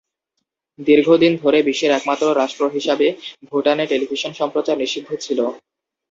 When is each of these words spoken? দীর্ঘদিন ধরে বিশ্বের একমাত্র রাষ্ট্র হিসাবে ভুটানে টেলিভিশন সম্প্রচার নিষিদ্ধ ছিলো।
দীর্ঘদিন 0.79 1.33
ধরে 1.41 1.59
বিশ্বের 1.67 1.91
একমাত্র 1.93 2.25
রাষ্ট্র 2.33 2.63
হিসাবে 2.75 3.07
ভুটানে 3.49 3.83
টেলিভিশন 3.91 4.31
সম্প্রচার 4.39 4.75
নিষিদ্ধ 4.81 5.09
ছিলো। 5.25 5.45